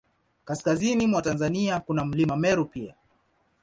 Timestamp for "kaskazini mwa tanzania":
0.45-1.79